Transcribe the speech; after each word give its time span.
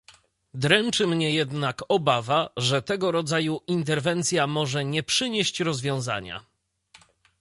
Dręczy 0.53 1.07
mnie 1.07 1.31
jednak 1.33 1.81
obawa, 1.87 2.49
że 2.57 2.81
tego 2.81 3.11
rodzaju 3.11 3.61
interwencja 3.67 4.47
może 4.47 4.85
nie 4.85 5.03
przynieść 5.03 5.59
rozwiązania 5.59 6.45